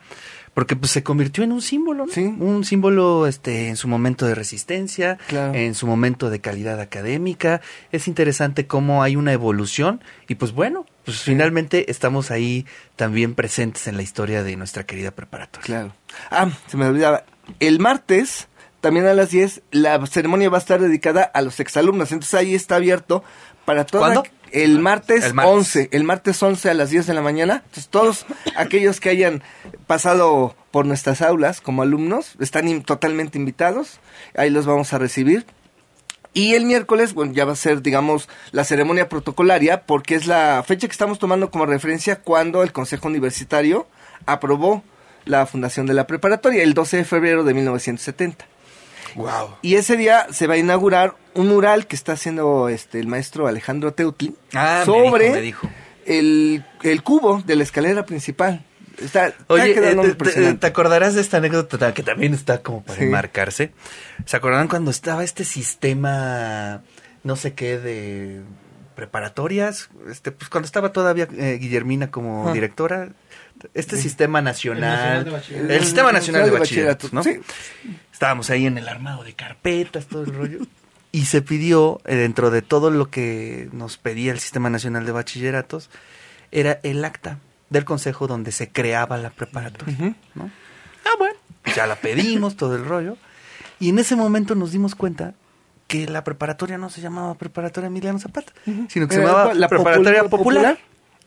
porque 0.53 0.75
pues 0.75 0.91
se 0.91 1.01
convirtió 1.03 1.43
en 1.43 1.51
un 1.51 1.61
símbolo, 1.61 2.05
¿no? 2.05 2.11
Sí. 2.11 2.23
Un 2.25 2.63
símbolo 2.65 3.25
este 3.27 3.69
en 3.69 3.77
su 3.77 3.87
momento 3.87 4.25
de 4.25 4.35
resistencia, 4.35 5.17
Claro. 5.27 5.53
en 5.53 5.75
su 5.75 5.87
momento 5.87 6.29
de 6.29 6.39
calidad 6.41 6.79
académica. 6.79 7.61
Es 7.91 8.07
interesante 8.07 8.67
cómo 8.67 9.01
hay 9.03 9.15
una 9.15 9.31
evolución 9.33 10.03
y 10.27 10.35
pues 10.35 10.51
bueno, 10.51 10.85
pues 11.05 11.21
finalmente 11.21 11.89
estamos 11.89 12.31
ahí 12.31 12.65
también 12.95 13.33
presentes 13.33 13.87
en 13.87 13.95
la 13.97 14.03
historia 14.03 14.43
de 14.43 14.55
nuestra 14.57 14.85
querida 14.85 15.11
preparatoria. 15.11 15.65
Claro. 15.65 15.93
Ah, 16.29 16.49
se 16.67 16.77
me 16.77 16.85
olvidaba. 16.85 17.23
El 17.59 17.79
martes, 17.79 18.47
también 18.81 19.05
a 19.07 19.13
las 19.13 19.29
10, 19.29 19.61
la 19.71 20.05
ceremonia 20.07 20.49
va 20.49 20.57
a 20.57 20.59
estar 20.59 20.81
dedicada 20.81 21.23
a 21.23 21.41
los 21.41 21.59
exalumnos. 21.59 22.11
Entonces 22.11 22.33
ahí 22.33 22.53
está 22.55 22.75
abierto 22.75 23.23
para 23.65 23.85
todos. 23.85 24.03
¿Cuándo? 24.05 24.23
El 24.51 24.79
martes, 24.79 25.23
El 25.23 25.33
martes. 25.33 25.53
11. 25.55 25.89
El 25.93 26.03
martes 26.03 26.43
11 26.43 26.69
a 26.69 26.73
las 26.73 26.89
10 26.89 27.07
de 27.07 27.13
la 27.13 27.21
mañana. 27.21 27.61
Entonces 27.65 27.87
todos 27.87 28.25
aquellos 28.57 28.99
que 28.99 29.09
hayan 29.09 29.43
pasado 29.87 30.55
por 30.71 30.85
nuestras 30.85 31.21
aulas 31.21 31.61
como 31.61 31.81
alumnos 31.83 32.33
están 32.39 32.67
in- 32.67 32.83
totalmente 32.83 33.37
invitados. 33.37 33.99
Ahí 34.35 34.49
los 34.49 34.65
vamos 34.65 34.91
a 34.93 34.97
recibir. 34.97 35.45
Y 36.33 36.55
el 36.55 36.65
miércoles, 36.65 37.13
bueno, 37.13 37.33
ya 37.33 37.43
va 37.45 37.53
a 37.53 37.57
ser, 37.57 37.81
digamos, 37.81 38.29
la 38.51 38.63
ceremonia 38.63 39.09
protocolaria, 39.09 39.83
porque 39.85 40.15
es 40.15 40.27
la 40.27 40.63
fecha 40.65 40.87
que 40.87 40.91
estamos 40.93 41.19
tomando 41.19 41.51
como 41.51 41.65
referencia 41.65 42.17
cuando 42.21 42.63
el 42.63 42.71
Consejo 42.71 43.09
Universitario 43.09 43.85
aprobó 44.25 44.81
la 45.25 45.45
fundación 45.45 45.85
de 45.87 45.93
la 45.93 46.07
preparatoria, 46.07 46.63
el 46.63 46.73
12 46.73 46.97
de 46.97 47.03
febrero 47.05 47.43
de 47.43 47.53
1970. 47.53 48.45
Wow. 49.15 49.55
Y 49.61 49.75
ese 49.75 49.97
día 49.97 50.27
se 50.31 50.47
va 50.47 50.55
a 50.55 50.57
inaugurar 50.57 51.15
un 51.33 51.47
mural 51.47 51.87
que 51.87 51.95
está 51.95 52.13
haciendo 52.13 52.67
este 52.69 52.99
el 52.99 53.07
maestro 53.07 53.47
Alejandro 53.47 53.93
Teutli 53.93 54.35
Ah, 54.53 54.79
me 54.79 54.85
sobre 54.85 55.23
dijo, 55.25 55.35
me 55.35 55.41
dijo. 55.41 55.69
El, 56.05 56.65
el 56.83 57.03
cubo 57.03 57.41
de 57.45 57.55
la 57.55 57.63
escalera 57.63 58.05
principal. 58.05 58.65
Está, 59.01 59.33
Oye, 59.47 59.73
quedando 59.73 60.03
eh, 60.03 60.13
te, 60.15 60.53
te 60.53 60.67
acordarás 60.67 61.15
de 61.15 61.21
esta 61.21 61.37
anécdota 61.37 61.93
que 61.93 62.03
también 62.03 62.33
está 62.33 62.61
como 62.61 62.83
para 62.83 62.99
Sí. 62.99 63.05
enmarcarse? 63.05 63.71
¿Se 64.25 64.37
acordarán 64.37 64.67
cuando 64.67 64.91
estaba 64.91 65.23
este 65.23 65.43
sistema, 65.45 66.81
no 67.23 67.35
sé 67.35 67.53
qué, 67.53 67.79
de 67.79 68.41
preparatorias? 69.01 69.89
Este, 70.09 70.31
pues 70.31 70.47
cuando 70.49 70.65
estaba 70.67 70.91
todavía 70.93 71.27
eh, 71.35 71.57
Guillermina 71.59 72.11
como 72.11 72.49
Ah. 72.49 72.53
directora, 72.53 73.09
este 73.73 73.97
sistema 73.97 74.41
nacional, 74.41 74.81
nacional 74.81 75.25
de 75.25 75.31
bachillerato. 75.31 75.73
el 75.73 75.83
sistema 75.83 76.11
nacional 76.11 76.45
de 76.45 76.51
Bachillerato, 76.51 77.07
¿no? 77.11 77.23
sí. 77.23 77.39
Estábamos 78.13 78.49
ahí 78.51 78.67
en 78.67 78.77
el 78.77 78.87
armado 78.87 79.23
de 79.23 79.33
carpetas, 79.33 80.05
todo 80.05 80.23
el 80.23 80.33
rollo. 80.33 80.59
Y 81.11 81.25
se 81.25 81.41
pidió, 81.41 81.99
eh, 82.05 82.15
dentro 82.15 82.51
de 82.51 82.61
todo 82.61 82.91
lo 82.91 83.09
que 83.09 83.67
nos 83.73 83.97
pedía 83.97 84.31
el 84.31 84.39
Sistema 84.39 84.69
Nacional 84.69 85.05
de 85.05 85.11
Bachilleratos, 85.11 85.89
era 86.51 86.79
el 86.83 87.03
acta 87.03 87.39
del 87.71 87.83
consejo 87.85 88.27
donde 88.27 88.51
se 88.51 88.69
creaba 88.69 89.17
la 89.17 89.31
preparatoria. 89.31 90.13
Ah, 90.37 91.15
bueno, 91.17 91.35
ya 91.75 91.87
la 91.87 91.95
pedimos, 91.95 92.55
todo 92.55 92.75
el 92.75 92.85
rollo. 92.85 93.17
Y 93.79 93.89
en 93.89 93.97
ese 93.99 94.15
momento 94.15 94.53
nos 94.55 94.71
dimos 94.71 94.93
cuenta 94.95 95.33
que 95.91 96.07
la 96.07 96.23
preparatoria 96.23 96.77
no 96.77 96.89
se 96.89 97.01
llamaba 97.01 97.35
Preparatoria 97.35 97.87
Emiliano 97.87 98.17
Zapata, 98.17 98.53
sino 98.87 99.09
que 99.09 99.15
se 99.15 99.21
llamaba 99.21 99.53
la 99.53 99.67
Preparatoria 99.67 100.23
popul- 100.23 100.29
Popular. 100.29 100.77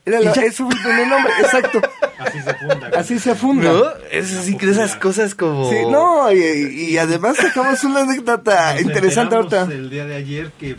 Era 0.07 0.21
la, 0.21 0.33
fue 0.35 0.47
el 0.47 0.53
primer 0.53 1.09
nombre, 1.09 1.33
exacto. 1.41 1.81
Así 2.19 2.41
se 2.41 2.55
funda. 2.55 2.91
Así 2.97 3.19
se 3.19 3.35
funda. 3.35 3.73
¿No? 3.73 3.85
Es 4.11 4.35
así 4.37 4.57
que 4.57 4.71
esas 4.71 4.97
cosas 4.97 5.35
como... 5.35 5.71
Sí, 5.71 5.77
no, 5.91 6.33
y, 6.33 6.39
y 6.91 6.99
además 6.99 7.37
sacamos 7.37 7.83
una 7.85 8.01
anécdota 8.03 8.73
Nos 8.75 8.83
interesante 8.83 9.35
ahorita. 9.37 9.63
El 9.65 9.89
día 9.91 10.05
de 10.07 10.15
ayer 10.17 10.51
que 10.59 10.77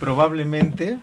probablemente 0.00 0.98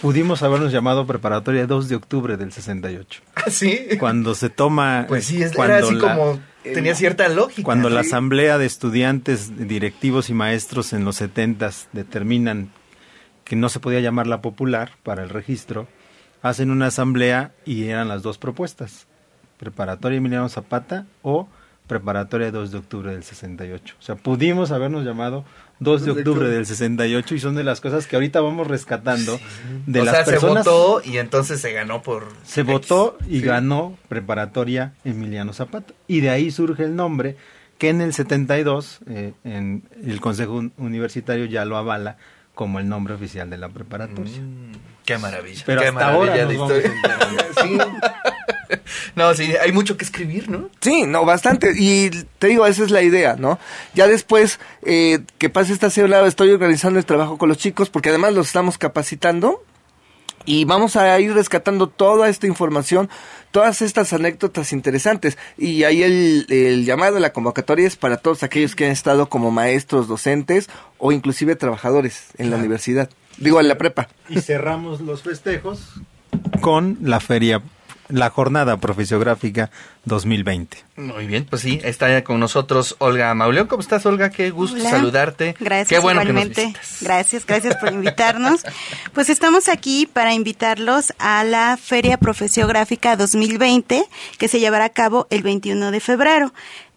pudimos 0.00 0.42
habernos 0.42 0.72
llamado 0.72 1.06
preparatoria 1.06 1.66
2 1.66 1.88
de 1.88 1.96
octubre 1.96 2.36
del 2.36 2.52
68. 2.52 3.22
¿Sí? 3.48 3.80
Cuando 3.98 4.34
se 4.34 4.48
toma... 4.50 5.04
Pues 5.08 5.26
sí, 5.26 5.42
es, 5.42 5.52
cuando 5.52 5.74
era 5.76 5.86
así 5.86 5.94
la- 5.94 6.14
como... 6.16 6.40
Tenía 6.62 6.94
cierta 6.94 7.28
lógica. 7.28 7.64
Cuando 7.64 7.88
la 7.88 8.00
asamblea 8.00 8.58
de 8.58 8.66
estudiantes, 8.66 9.56
directivos 9.56 10.28
y 10.28 10.34
maestros 10.34 10.92
en 10.92 11.04
los 11.04 11.16
70 11.16 11.70
determinan 11.92 12.70
que 13.44 13.56
no 13.56 13.68
se 13.68 13.80
podía 13.80 14.00
llamar 14.00 14.26
la 14.26 14.42
popular 14.42 14.92
para 15.02 15.22
el 15.22 15.30
registro, 15.30 15.88
hacen 16.42 16.70
una 16.70 16.86
asamblea 16.86 17.52
y 17.64 17.84
eran 17.84 18.08
las 18.08 18.22
dos 18.22 18.38
propuestas, 18.38 19.06
preparatoria 19.58 20.18
Emiliano 20.18 20.48
Zapata 20.48 21.06
o 21.22 21.48
preparatoria 21.90 22.52
2 22.52 22.70
de 22.70 22.78
octubre 22.78 23.10
del 23.12 23.24
68. 23.24 23.96
O 23.98 24.02
sea, 24.02 24.14
pudimos 24.14 24.70
habernos 24.70 25.04
llamado 25.04 25.44
2 25.80 26.04
de 26.04 26.10
octubre 26.12 26.48
del 26.48 26.64
68 26.64 27.34
y 27.34 27.40
son 27.40 27.56
de 27.56 27.64
las 27.64 27.80
cosas 27.80 28.06
que 28.06 28.14
ahorita 28.14 28.40
vamos 28.40 28.68
rescatando 28.68 29.40
de 29.86 30.00
o 30.00 30.04
las 30.04 30.14
sea, 30.14 30.24
personas. 30.24 30.64
se 30.64 30.70
votó 30.70 31.02
y 31.04 31.18
entonces 31.18 31.60
se 31.60 31.72
ganó 31.72 32.00
por... 32.02 32.28
Se 32.44 32.60
X. 32.60 32.72
votó 32.72 33.18
y 33.28 33.40
Sí. 33.40 33.42
ganó 33.42 33.98
preparatoria 34.08 34.92
Emiliano 35.04 35.52
Zapata. 35.52 35.92
Y 36.06 36.20
de 36.20 36.30
ahí 36.30 36.50
surge 36.52 36.84
el 36.84 36.94
nombre 36.94 37.36
que 37.76 37.88
en 37.88 38.00
el 38.02 38.14
72 38.14 39.00
eh, 39.08 39.32
en 39.42 39.82
el 40.06 40.20
Consejo 40.20 40.52
Un- 40.54 40.72
Universitario 40.78 41.46
ya 41.46 41.64
lo 41.64 41.76
avala 41.76 42.18
como 42.54 42.78
el 42.78 42.88
nombre 42.88 43.14
oficial 43.14 43.50
de 43.50 43.56
la 43.58 43.68
preparatoria. 43.70 44.38
Mm, 44.38 44.72
qué 45.04 45.18
maravilla. 45.18 45.62
Pero 45.66 45.80
qué 45.80 45.88
hasta 45.88 45.98
maravilla 46.12 46.42
ahora 46.42 46.44
nos 46.44 46.56
vamos 46.58 46.84
enterando. 46.84 47.90
No, 49.16 49.34
sí, 49.34 49.52
hay 49.60 49.72
mucho 49.72 49.96
que 49.96 50.04
escribir, 50.04 50.48
¿no? 50.48 50.70
Sí, 50.80 51.04
no, 51.06 51.24
bastante. 51.24 51.72
Y 51.76 52.10
te 52.38 52.48
digo, 52.48 52.66
esa 52.66 52.84
es 52.84 52.90
la 52.90 53.02
idea, 53.02 53.36
¿no? 53.36 53.58
Ya 53.94 54.06
después 54.06 54.58
eh, 54.82 55.20
que 55.38 55.48
pase 55.48 55.72
esta 55.72 55.90
célula, 55.90 56.26
estoy 56.26 56.50
organizando 56.50 56.98
el 56.98 57.04
trabajo 57.04 57.38
con 57.38 57.48
los 57.48 57.58
chicos, 57.58 57.90
porque 57.90 58.10
además 58.10 58.34
los 58.34 58.48
estamos 58.48 58.78
capacitando. 58.78 59.64
Y 60.46 60.64
vamos 60.64 60.96
a 60.96 61.20
ir 61.20 61.34
rescatando 61.34 61.86
toda 61.86 62.30
esta 62.30 62.46
información, 62.46 63.10
todas 63.50 63.82
estas 63.82 64.14
anécdotas 64.14 64.72
interesantes. 64.72 65.36
Y 65.58 65.84
ahí 65.84 66.02
el, 66.02 66.46
el 66.48 66.86
llamado, 66.86 67.18
la 67.18 67.34
convocatoria 67.34 67.86
es 67.86 67.96
para 67.96 68.16
todos 68.16 68.42
aquellos 68.42 68.74
que 68.74 68.86
han 68.86 68.92
estado 68.92 69.28
como 69.28 69.50
maestros, 69.50 70.08
docentes 70.08 70.70
o 70.96 71.12
inclusive 71.12 71.56
trabajadores 71.56 72.28
en 72.38 72.50
la 72.50 72.56
universidad. 72.56 73.10
Digo, 73.36 73.60
en 73.60 73.68
la 73.68 73.76
prepa. 73.76 74.08
Y 74.30 74.40
cerramos 74.40 75.02
los 75.02 75.22
festejos 75.22 76.00
con 76.60 76.98
la 77.02 77.20
feria, 77.20 77.62
la 78.10 78.30
jornada 78.30 78.76
profesiográfica 78.78 79.70
2020. 80.04 80.78
Muy 80.96 81.26
bien, 81.26 81.46
pues 81.48 81.62
sí, 81.62 81.80
está 81.82 82.22
con 82.24 82.40
nosotros 82.40 82.96
Olga 82.98 83.34
Mauleón. 83.34 83.66
¿Cómo 83.66 83.80
estás, 83.80 84.04
Olga? 84.06 84.30
Qué 84.30 84.50
gusto 84.50 84.76
Hola. 84.78 84.90
saludarte. 84.90 85.54
Gracias, 85.58 85.88
Qué 85.88 85.98
bueno 85.98 86.22
igualmente. 86.22 86.62
que 86.62 86.78
nos. 86.78 87.02
Gracias, 87.02 87.46
gracias 87.46 87.76
por 87.76 87.92
invitarnos. 87.92 88.62
Pues 89.12 89.30
estamos 89.30 89.68
aquí 89.68 90.06
para 90.06 90.34
invitarlos 90.34 91.12
a 91.18 91.44
la 91.44 91.78
Feria 91.80 92.18
Profesiográfica 92.18 93.16
2020 93.16 94.04
que 94.38 94.48
se 94.48 94.60
llevará 94.60 94.86
a 94.86 94.90
cabo 94.90 95.26
el 95.30 95.42
21 95.42 95.90
de 95.90 96.00
febrero. 96.00 96.52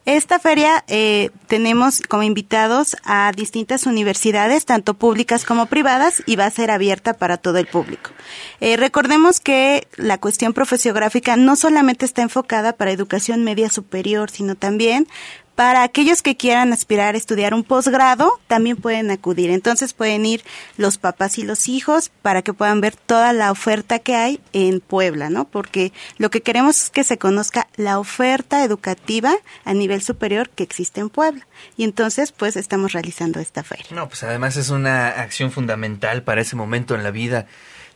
Esta 0.06 0.38
feria 0.38 0.84
eh, 0.88 1.30
tenemos 1.48 2.02
como 2.02 2.24
invitados 2.24 2.98
a 3.06 3.32
distintas 3.34 3.86
universidades, 3.86 4.66
tanto 4.66 4.96
públicas 4.96 5.46
como 5.46 5.68
privadas, 5.68 6.22
y 6.26 6.36
va 6.36 6.46
a 6.46 6.52
ser 6.52 6.72
abierta 6.72 7.14
para 7.14 7.38
todo 7.38 7.58
el 7.58 7.68
público. 7.68 8.12
Eh, 8.60 8.76
recordemos 8.76 9.40
que 9.40 9.88
la 9.96 10.18
cuestión 10.18 10.52
profesiográfica 10.52 11.38
no 11.38 11.56
solamente 11.56 12.06
está 12.06 12.22
enfocada 12.22 12.74
para 12.74 12.92
educación 12.92 13.46
media 13.46 13.70
superior, 13.70 14.30
sino 14.30 14.56
también 14.56 15.08
para 15.56 15.84
aquellos 15.84 16.22
que 16.22 16.36
quieran 16.36 16.74
aspirar 16.74 17.16
a 17.16 17.18
estudiar 17.18 17.54
un 17.54 17.64
posgrado, 17.64 18.40
también 18.48 18.78
pueden 18.78 19.12
acudir. 19.12 19.50
Entonces 19.52 19.94
pueden 19.94 20.26
ir 20.26 20.44
los 20.78 20.98
papás 20.98 21.38
y 21.38 21.44
los 21.44 21.68
hijos 21.68 22.12
para 22.22 22.42
que 22.42 22.54
puedan 22.54 22.82
ver 22.82 22.96
toda 22.96 23.34
la 23.34 23.52
oferta 23.52 24.00
que 24.00 24.16
hay 24.16 24.40
en 24.54 24.80
Puebla, 24.80 25.30
¿no? 25.30 25.46
Porque 25.46 25.94
lo 26.18 26.30
que 26.30 26.42
queremos 26.42 26.84
es 26.84 26.90
que 26.90 27.04
se 27.04 27.18
conozca 27.18 27.68
la 27.76 28.00
oferta 28.00 28.64
educativa 28.64 29.34
a 29.66 29.74
nivel 29.74 30.02
superior 30.02 30.50
que 30.50 30.64
existe 30.64 31.02
en 31.02 31.10
Puebla. 31.10 31.48
Y 31.78 31.84
entonces, 31.84 32.32
pues, 32.32 32.56
estamos 32.56 32.94
realizando 32.94 33.40
esta 33.40 33.64
feria. 33.64 33.86
No, 33.92 34.08
pues 34.08 34.24
además 34.24 34.58
es 34.58 34.70
una 34.70 35.10
acción 35.10 35.52
fundamental 35.52 36.24
para 36.24 36.42
ese 36.42 36.56
momento 36.56 36.96
en 36.96 37.04
la 37.04 37.12
vida. 37.12 37.48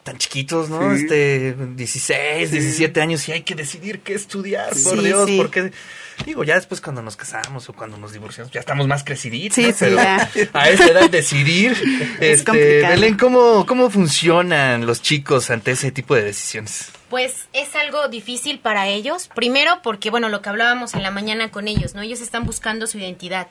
Tan 0.08 0.18
chiquitos, 0.18 0.70
¿no? 0.70 0.96
Sí. 0.96 1.02
Este, 1.04 1.54
16, 1.76 2.50
17 2.50 3.02
años 3.02 3.28
y 3.28 3.34
hay 3.34 3.42
que 3.42 3.56
decidir 3.56 4.00
qué 4.00 4.14
estudiar, 4.14 4.70
por 4.86 5.02
Dios, 5.02 5.28
sí. 5.28 5.36
porque 5.36 5.74
digo, 6.26 6.46
ya 6.46 6.56
después 6.56 6.80
cuando 6.80 7.02
nos 7.02 7.18
casamos 7.18 7.68
o 7.68 7.74
cuando 7.74 7.98
nos 7.98 8.14
divorciamos, 8.14 8.54
ya 8.54 8.62
estamos 8.62 8.88
más 8.88 9.04
creciditos, 9.04 9.56
Sí, 9.56 9.64
¿no? 9.64 9.68
sí, 9.72 9.76
pero 9.78 9.98
ya. 9.98 10.32
a 10.54 10.70
esa 10.70 10.88
edad 10.88 11.10
decidir, 11.10 11.72
este, 12.22 12.46
complicado. 12.46 12.94
Belén, 12.94 13.18
¿cómo, 13.18 13.66
¿cómo 13.66 13.90
funcionan 13.90 14.86
los 14.86 15.02
chicos 15.02 15.50
ante 15.50 15.72
ese 15.72 15.92
tipo 15.92 16.16
de 16.16 16.24
decisiones? 16.24 16.86
Pues 17.10 17.48
es 17.54 17.74
algo 17.76 18.10
difícil 18.10 18.60
para 18.60 18.88
ellos. 18.88 19.30
Primero 19.34 19.80
porque, 19.82 20.10
bueno, 20.10 20.28
lo 20.28 20.42
que 20.42 20.50
hablábamos 20.50 20.94
en 20.94 21.04
la 21.04 21.12
mañana 21.12 21.50
con 21.52 21.70
ellos, 21.70 21.96
¿no? 21.96 22.02
Ellos 22.02 22.20
están 22.20 22.46
buscando 22.46 22.86
su 22.86 22.98
identidad. 22.98 23.48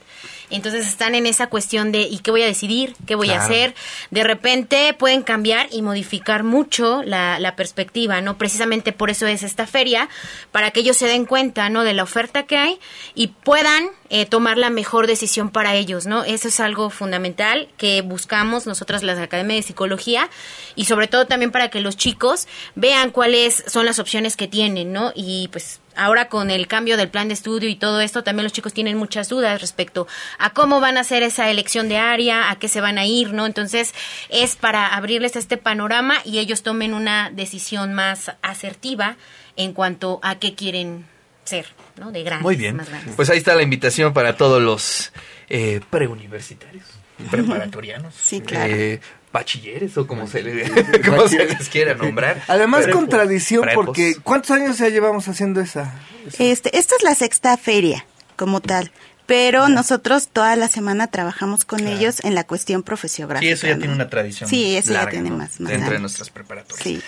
Entonces 0.51 0.87
están 0.87 1.15
en 1.15 1.27
esa 1.27 1.47
cuestión 1.49 1.91
de 1.91 2.03
¿y 2.03 2.19
qué 2.19 2.31
voy 2.31 2.43
a 2.43 2.47
decidir? 2.47 2.95
¿Qué 3.07 3.15
voy 3.15 3.29
Claro. 3.29 3.41
a 3.43 3.45
hacer? 3.47 3.75
De 4.11 4.25
repente 4.25 4.95
pueden 4.95 5.23
cambiar 5.23 5.69
y 5.73 5.81
modificar 5.81 6.43
mucho 6.43 7.03
la, 7.03 7.39
la 7.41 7.57
perspectiva, 7.57 8.21
¿no? 8.21 8.37
Precisamente 8.37 8.93
por 8.93 9.09
eso 9.09 9.27
es 9.27 9.43
esta 9.43 9.67
feria, 9.67 10.09
para 10.53 10.71
que 10.71 10.81
ellos 10.81 10.97
se 10.99 11.07
den 11.07 11.25
cuenta, 11.25 11.71
¿no? 11.71 11.83
De 11.83 11.95
la 11.95 12.03
oferta 12.03 12.43
que 12.45 12.59
hay 12.59 12.79
y 13.15 13.29
puedan 13.29 13.89
eh, 14.11 14.27
tomar 14.27 14.59
la 14.59 14.71
mejor 14.71 15.07
decisión 15.07 15.51
para 15.51 15.75
ellos, 15.75 16.07
¿no? 16.07 16.25
Eso 16.25 16.47
es 16.49 16.61
algo 16.61 16.91
fundamental 16.91 17.69
que 17.79 18.03
buscamos 18.03 18.67
nosotras 18.67 19.03
las 19.03 19.19
Academias 19.19 19.57
de 19.65 19.67
Psicología 19.69 20.29
y 20.77 20.85
sobre 20.85 21.09
todo 21.09 21.27
también 21.27 21.51
para 21.51 21.71
que 21.71 21.81
los 21.81 21.97
chicos 21.97 22.47
vean 22.77 23.11
son 23.51 23.87
las 23.87 23.99
opciones 23.99 24.37
que 24.37 24.49
tienen, 24.49 24.93
¿no? 24.93 25.13
Y 25.15 25.49
pues 25.49 25.81
ahora 25.97 26.29
con 26.29 26.51
el 26.51 26.67
cambio 26.67 26.97
del 26.97 27.09
plan 27.09 27.29
de 27.29 27.35
estudio 27.35 27.69
y 27.69 27.77
todo 27.77 28.01
esto, 28.01 28.23
también 28.23 28.45
los 28.45 28.53
chicos 28.53 28.73
tienen 28.73 28.97
muchas 28.97 29.29
dudas 29.29 29.61
respecto 29.61 30.07
a 30.39 30.51
cómo 30.51 30.81
van 30.81 30.97
a 30.97 31.01
hacer 31.01 31.23
esa 31.23 31.51
elección 31.51 31.89
de 31.89 31.99
área, 31.99 32.51
a 32.51 32.59
qué 32.59 32.69
se 32.69 32.81
van 32.81 32.99
a 32.99 33.07
ir, 33.07 33.33
¿no? 33.33 33.47
Entonces 33.47 33.95
es 34.29 34.57
para 34.57 34.95
abrirles 34.95 35.37
este 35.37 35.57
panorama 35.57 36.17
y 36.25 36.39
ellos 36.39 36.63
tomen 36.63 36.95
una 36.95 37.31
decisión 37.31 37.95
más 37.95 38.33
asertiva 38.43 39.17
en 39.57 39.73
cuanto 39.73 40.21
a 40.23 40.39
qué 40.39 40.55
quieren 40.55 41.07
ser, 41.45 41.67
¿no? 41.97 42.13
De 42.13 42.23
grandes. 42.23 42.45
Muy 42.45 42.57
bien. 42.57 42.77
más 42.77 42.89
grandes. 42.89 43.15
Pues 43.17 43.31
ahí 43.31 43.39
está 43.39 43.55
la 43.55 43.63
invitación 43.63 44.13
para 44.13 44.37
todos 44.37 44.63
los 44.63 45.13
eh, 45.49 45.81
preuniversitarios, 45.91 46.85
preparatorianos, 47.31 48.15
Sí, 48.15 48.41
claro. 48.41 48.73
eh, 48.75 49.01
bachilleres 49.33 49.97
o 49.99 50.07
como 50.07 50.27
se, 50.27 50.43
les, 50.43 50.71
como 51.07 51.29
se 51.29 51.45
les 51.45 51.69
quiera 51.69 51.95
nombrar. 51.95 52.43
Además, 52.49 52.85
Prepos, 52.85 53.01
con 53.01 53.09
tradición, 53.11 53.63
prepos. 53.63 53.87
porque 53.87 54.17
¿cuántos 54.23 54.51
años 54.53 54.79
ya 54.79 54.89
llevamos 54.89 55.29
haciendo 55.29 55.61
esa? 55.61 55.95
Este, 56.39 56.77
esta 56.79 56.95
es 56.97 57.03
la 57.03 57.15
sexta 57.15 57.57
feria 57.57 58.07
como 58.37 58.61
tal, 58.61 58.91
pero 59.27 59.69
nosotros 59.69 60.29
toda 60.33 60.57
la 60.57 60.69
semana 60.69 61.09
trabajamos 61.09 61.65
con 61.65 61.87
ellos 61.87 62.25
en 62.25 62.35
la 62.35 62.45
cuestión 62.45 62.83
profesiográfica. 62.83 63.47
Sí, 63.47 63.53
eso 63.53 63.67
ya 63.67 63.75
¿no? 63.75 63.81
tiene 63.81 63.95
una 63.95 64.09
tradición. 64.09 64.49
Sí, 64.49 64.77
eso 64.77 64.93
ya 64.93 65.09
tiene 65.09 65.31
¿no? 65.31 65.37
más, 65.37 65.61
más 65.61 65.71
Dentro 65.71 65.93
de 65.93 65.99
nuestras 66.01 66.31
preparatorias. 66.31 66.83
Sí. 66.83 67.01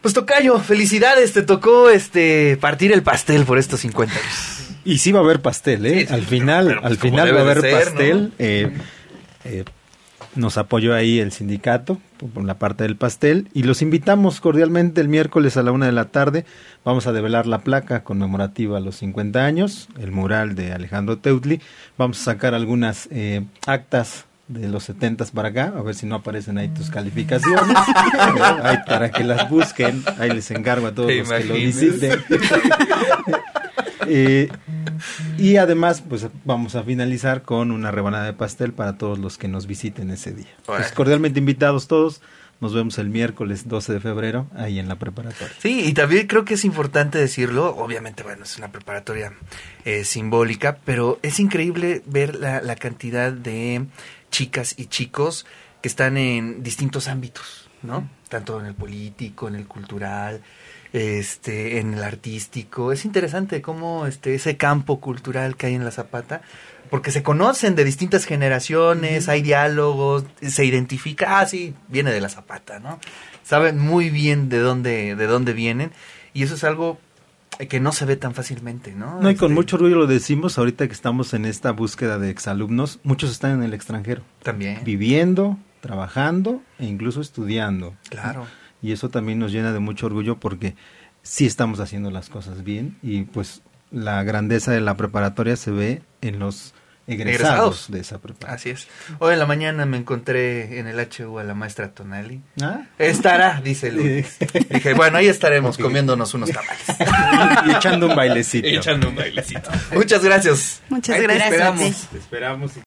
Pues 0.00 0.12
Tocayo, 0.12 0.60
felicidades, 0.60 1.32
te 1.32 1.42
tocó 1.42 1.88
este 1.88 2.58
partir 2.60 2.92
el 2.92 3.02
pastel 3.02 3.44
por 3.46 3.58
estos 3.58 3.80
50 3.80 4.14
años. 4.14 4.60
Y 4.84 4.98
sí 4.98 5.12
va 5.12 5.20
a 5.20 5.22
haber 5.22 5.40
pastel, 5.40 5.86
¿eh? 5.86 6.00
Sí, 6.00 6.06
sí, 6.08 6.12
al 6.12 6.26
final, 6.26 6.66
pero 6.66 6.80
pues 6.82 6.92
al 6.92 6.98
final 6.98 7.34
va 7.34 7.38
a 7.38 7.42
haber 7.42 7.60
ser, 7.62 7.84
pastel. 7.84 8.22
¿no? 8.24 8.30
eh, 8.38 8.70
eh, 9.44 9.64
nos 10.36 10.58
apoyó 10.58 10.94
ahí 10.94 11.20
el 11.20 11.32
sindicato 11.32 12.00
por- 12.32 12.44
la 12.44 12.54
parte 12.58 12.84
del 12.84 12.96
pastel 12.96 13.48
y 13.52 13.62
los 13.64 13.82
invitamos 13.82 14.40
cordialmente 14.40 15.00
el 15.00 15.08
miércoles 15.08 15.56
a 15.56 15.62
la 15.62 15.70
una 15.72 15.86
de 15.86 15.92
la 15.92 16.06
tarde. 16.06 16.44
Vamos 16.84 17.06
a 17.06 17.12
develar 17.12 17.46
la 17.46 17.58
placa 17.60 18.02
conmemorativa 18.04 18.78
a 18.78 18.80
los 18.80 18.96
50 18.96 19.44
años, 19.44 19.88
el 20.00 20.10
mural 20.12 20.54
de 20.54 20.72
Alejandro 20.72 21.18
Teutli. 21.18 21.60
Vamos 21.98 22.20
a 22.20 22.24
sacar 22.32 22.54
algunas 22.54 23.08
eh, 23.12 23.42
actas 23.66 24.24
de 24.48 24.68
los 24.68 24.84
70 24.84 25.24
para 25.32 25.48
acá, 25.48 25.72
a 25.76 25.80
ver 25.82 25.94
si 25.94 26.04
no 26.04 26.16
aparecen 26.16 26.58
ahí 26.58 26.68
tus 26.68 26.90
calificaciones, 26.90 27.76
ahí 28.62 28.76
para 28.86 29.10
que 29.10 29.24
las 29.24 29.48
busquen, 29.48 30.02
ahí 30.18 30.30
les 30.32 30.50
encargo 30.50 30.86
a 30.88 30.92
todos 30.92 31.08
¿Te 31.08 31.18
los 31.20 31.30
que 31.32 31.44
lo 31.44 31.54
visiten. 31.54 32.20
Eh, 34.06 34.48
y 35.38 35.56
además, 35.56 36.02
pues 36.08 36.26
vamos 36.44 36.74
a 36.74 36.82
finalizar 36.82 37.42
con 37.42 37.70
una 37.70 37.90
rebanada 37.90 38.24
de 38.24 38.32
pastel 38.32 38.72
para 38.72 38.98
todos 38.98 39.18
los 39.18 39.38
que 39.38 39.48
nos 39.48 39.66
visiten 39.66 40.10
ese 40.10 40.32
día. 40.32 40.54
Pues, 40.66 40.92
cordialmente 40.92 41.38
invitados 41.38 41.88
todos. 41.88 42.20
Nos 42.60 42.72
vemos 42.72 42.98
el 42.98 43.10
miércoles 43.10 43.68
12 43.68 43.94
de 43.94 44.00
febrero 44.00 44.46
ahí 44.54 44.78
en 44.78 44.88
la 44.88 44.96
preparatoria. 44.96 45.52
Sí, 45.58 45.84
y 45.86 45.92
también 45.92 46.28
creo 46.28 46.44
que 46.44 46.54
es 46.54 46.64
importante 46.64 47.18
decirlo, 47.18 47.76
obviamente, 47.76 48.22
bueno, 48.22 48.44
es 48.44 48.56
una 48.56 48.70
preparatoria 48.70 49.32
eh, 49.84 50.04
simbólica, 50.04 50.78
pero 50.84 51.18
es 51.22 51.40
increíble 51.40 52.02
ver 52.06 52.36
la, 52.36 52.62
la 52.62 52.76
cantidad 52.76 53.32
de 53.32 53.86
chicas 54.30 54.76
y 54.78 54.86
chicos 54.86 55.46
que 55.82 55.88
están 55.88 56.16
en 56.16 56.62
distintos 56.62 57.08
ámbitos, 57.08 57.68
¿no? 57.82 58.08
Tanto 58.30 58.58
en 58.58 58.66
el 58.66 58.74
político, 58.74 59.48
en 59.48 59.56
el 59.56 59.66
cultural, 59.66 60.40
este, 60.94 61.80
en 61.80 61.94
el 61.94 62.04
artístico. 62.04 62.92
Es 62.92 63.04
interesante 63.04 63.60
cómo 63.60 64.06
este, 64.06 64.34
ese 64.36 64.56
campo 64.56 65.00
cultural 65.00 65.56
que 65.56 65.66
hay 65.66 65.74
en 65.74 65.84
la 65.84 65.90
Zapata, 65.90 66.40
porque 66.88 67.10
se 67.10 67.24
conocen 67.24 67.74
de 67.74 67.82
distintas 67.84 68.24
generaciones, 68.24 69.28
hay 69.28 69.42
diálogos, 69.42 70.24
se 70.40 70.64
identifica, 70.64 71.40
ah, 71.40 71.46
sí, 71.46 71.74
viene 71.88 72.12
de 72.12 72.20
la 72.20 72.28
Zapata, 72.28 72.78
¿no? 72.78 73.00
Saben 73.42 73.78
muy 73.80 74.08
bien 74.08 74.48
de 74.48 74.58
dónde, 74.58 75.16
de 75.16 75.26
dónde 75.26 75.52
vienen, 75.52 75.90
y 76.32 76.44
eso 76.44 76.54
es 76.54 76.62
algo 76.62 77.00
que 77.68 77.80
no 77.80 77.90
se 77.90 78.04
ve 78.04 78.14
tan 78.16 78.32
fácilmente, 78.32 78.92
¿no? 78.94 79.20
No, 79.20 79.30
y 79.30 79.34
con 79.34 79.50
Este, 79.50 79.54
mucho 79.54 79.76
orgullo 79.76 79.96
lo 79.96 80.06
decimos 80.06 80.58
ahorita 80.58 80.86
que 80.86 80.92
estamos 80.92 81.34
en 81.34 81.44
esta 81.44 81.72
búsqueda 81.72 82.18
de 82.18 82.30
exalumnos. 82.30 83.00
Muchos 83.02 83.32
están 83.32 83.50
en 83.50 83.62
el 83.64 83.74
extranjero, 83.74 84.22
También. 84.44 84.78
viviendo, 84.84 85.58
trabajando 85.80 86.62
e 86.78 86.86
incluso 86.86 87.20
estudiando. 87.20 87.94
Claro. 88.10 88.46
Y 88.84 88.92
eso 88.92 89.08
también 89.08 89.38
nos 89.38 89.50
llena 89.50 89.72
de 89.72 89.78
mucho 89.78 90.04
orgullo 90.06 90.38
porque 90.38 90.74
sí 91.22 91.46
estamos 91.46 91.80
haciendo 91.80 92.10
las 92.10 92.28
cosas 92.28 92.64
bien 92.64 92.98
y 93.02 93.22
pues 93.22 93.62
la 93.90 94.22
grandeza 94.24 94.72
de 94.72 94.82
la 94.82 94.94
preparatoria 94.94 95.56
se 95.56 95.70
ve 95.70 96.02
en 96.20 96.38
los 96.38 96.74
egresados, 97.06 97.36
Egresados. 97.40 97.90
de 97.90 98.00
esa 98.00 98.18
preparatoria. 98.18 98.54
Así 98.56 98.70
es. 98.70 98.88
Hoy 99.20 99.32
en 99.32 99.38
la 99.38 99.46
mañana 99.46 99.86
me 99.86 99.96
encontré 99.96 100.78
en 100.78 100.86
el 100.86 100.98
HU 101.00 101.38
a 101.38 101.44
la 101.44 101.54
maestra 101.54 101.92
Tonali. 101.92 102.42
Ah, 102.62 102.82
Estará, 102.98 103.60
dice 103.62 103.90
Luis. 103.90 104.36
Dije, 104.70 104.92
bueno, 104.94 105.16
ahí 105.18 105.28
estaremos 105.28 105.78
comiéndonos 105.78 106.34
unos 106.34 106.50
tamales. 106.50 106.84
y 107.66 107.70
echando 107.72 108.06
un 108.08 108.16
bailecito. 108.16 108.68
Echando 108.68 109.08
un 109.08 109.16
bailecito. 109.16 109.70
Muchas 109.94 110.22
gracias. 110.22 110.82
Muchas 110.90 111.16
Ahí 111.16 111.26
te 111.26 111.32
gracias 111.34 111.48
ti. 111.48 111.54
esperamos. 111.54 112.08
Te 112.10 112.18
esperamos. 112.18 112.72